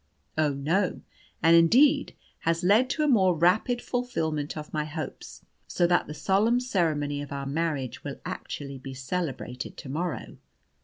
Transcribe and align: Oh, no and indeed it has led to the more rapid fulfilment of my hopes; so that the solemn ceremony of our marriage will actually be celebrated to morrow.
Oh, 0.35 0.51
no 0.51 1.01
and 1.43 1.55
indeed 1.55 2.09
it 2.09 2.15
has 2.39 2.63
led 2.63 2.89
to 2.89 3.03
the 3.03 3.07
more 3.07 3.37
rapid 3.37 3.83
fulfilment 3.83 4.57
of 4.57 4.73
my 4.73 4.83
hopes; 4.83 5.45
so 5.67 5.85
that 5.85 6.07
the 6.07 6.15
solemn 6.15 6.59
ceremony 6.59 7.21
of 7.21 7.31
our 7.31 7.45
marriage 7.45 8.03
will 8.03 8.19
actually 8.25 8.79
be 8.79 8.95
celebrated 8.95 9.77
to 9.77 9.89
morrow. 9.89 10.37